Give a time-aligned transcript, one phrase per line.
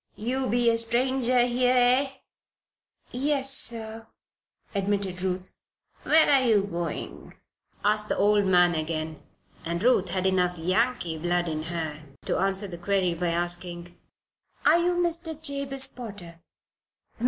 [0.15, 2.09] "Yeou be a stranger here, eh?"
[3.11, 4.07] "Yes, sir,"
[4.73, 5.53] admitted Ruth.
[6.01, 7.35] "Where are you goin'?"
[7.85, 9.21] asked the man again,
[9.63, 13.95] and Ruth had enough Yankee blood in her to answer the query by asking:
[14.65, 15.39] "Are you Mr.
[15.39, 16.39] Jabez Potter?"